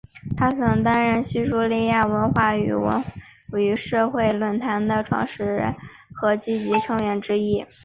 [0.35, 5.75] 他曾担任叙利亚文化与社会论坛的创始人
[6.11, 7.67] 和积极成员之一。